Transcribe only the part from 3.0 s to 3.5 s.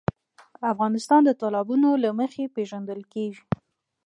کېږي.